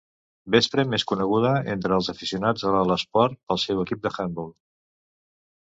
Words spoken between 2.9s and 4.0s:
l'esport pel seu